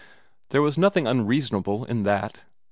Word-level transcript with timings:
There 0.49 0.63
was 0.63 0.79
nothing 0.79 1.05
unreasonable 1.05 1.85
in 1.85 2.01
that. 2.05 2.39